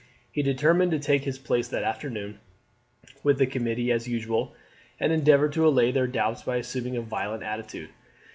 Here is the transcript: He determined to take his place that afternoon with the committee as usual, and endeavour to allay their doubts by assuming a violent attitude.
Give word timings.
He 0.31 0.41
determined 0.41 0.89
to 0.93 0.99
take 0.99 1.25
his 1.25 1.37
place 1.37 1.67
that 1.67 1.83
afternoon 1.83 2.39
with 3.21 3.37
the 3.37 3.45
committee 3.45 3.91
as 3.91 4.07
usual, 4.07 4.55
and 4.99 5.11
endeavour 5.13 5.47
to 5.49 5.67
allay 5.67 5.91
their 5.91 6.07
doubts 6.07 6.41
by 6.41 6.55
assuming 6.55 6.97
a 6.97 7.03
violent 7.03 7.43
attitude. 7.43 7.89